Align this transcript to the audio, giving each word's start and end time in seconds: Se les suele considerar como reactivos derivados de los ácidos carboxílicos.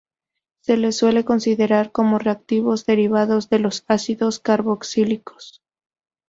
Se 0.63 0.77
les 0.77 0.97
suele 0.97 1.23
considerar 1.23 1.91
como 1.91 2.17
reactivos 2.17 2.87
derivados 2.87 3.51
de 3.51 3.59
los 3.59 3.85
ácidos 3.87 4.39
carboxílicos. 4.39 5.61